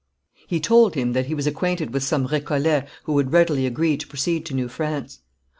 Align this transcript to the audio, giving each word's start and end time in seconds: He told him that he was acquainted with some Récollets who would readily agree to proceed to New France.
He 0.47 0.59
told 0.59 0.95
him 0.95 1.13
that 1.13 1.27
he 1.27 1.35
was 1.35 1.45
acquainted 1.45 1.93
with 1.93 2.01
some 2.01 2.27
Récollets 2.29 2.87
who 3.03 3.13
would 3.13 3.31
readily 3.31 3.67
agree 3.67 3.97
to 3.97 4.07
proceed 4.07 4.47
to 4.47 4.55
New 4.55 4.67
France. 4.67 5.19